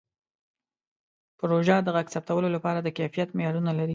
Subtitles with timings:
[1.39, 3.89] پروژه د غږ ثبتولو لپاره د کیفیت معیارونه لري.